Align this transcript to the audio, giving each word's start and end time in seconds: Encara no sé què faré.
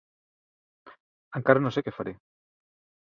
Encara 1.41 1.63
no 1.67 1.73
sé 1.77 1.85
què 1.89 1.97
faré. 1.99 2.15